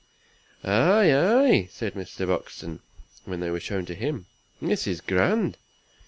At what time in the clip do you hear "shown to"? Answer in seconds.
3.59-3.93